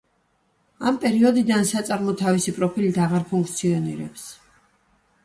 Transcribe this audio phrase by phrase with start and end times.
[0.91, 4.25] ამ პერიოდიდან საწარმო თავისი პროფილით აღარ ფუნქციონირებს.